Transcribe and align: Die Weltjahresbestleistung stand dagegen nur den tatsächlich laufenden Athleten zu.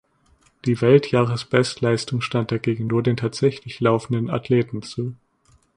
Die 0.65 0.81
Weltjahresbestleistung 0.81 2.21
stand 2.21 2.51
dagegen 2.51 2.87
nur 2.87 3.03
den 3.03 3.17
tatsächlich 3.17 3.79
laufenden 3.81 4.31
Athleten 4.31 4.81
zu. 4.81 5.13